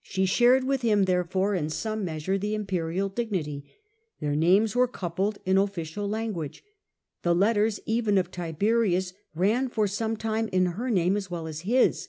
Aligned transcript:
She 0.00 0.22
Augusta, 0.22 0.34
shared 0.36 0.62
with 0.62 0.82
him, 0.82 1.06
therefore, 1.06 1.56
in 1.56 1.70
some 1.70 2.04
measure 2.04 2.38
the 2.38 2.54
imperial 2.54 3.08
dignity; 3.08 3.64
their 4.20 4.36
names 4.36 4.76
were 4.76 4.86
coupled 4.86 5.38
in 5.44 5.58
official 5.58 6.08
language; 6.08 6.62
the 7.22 7.34
letters 7.34 7.80
even 7.84 8.16
of 8.16 8.30
Tiberius 8.30 9.12
ran 9.34 9.68
for 9.68 9.88
some 9.88 10.16
time 10.16 10.46
in 10.52 10.66
her 10.66 10.88
name 10.88 11.16
as 11.16 11.32
well 11.32 11.48
as 11.48 11.62
his. 11.62 12.08